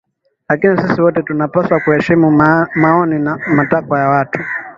lakini 0.49 0.77
sisi 0.77 1.01
wote 1.01 1.21
tunapaswa 1.23 1.79
kuheshimu 1.79 2.31
maoni 2.75 3.19
na 3.19 3.39
matakwa 3.47 3.99
ya 3.99 4.09
watu 4.09 4.39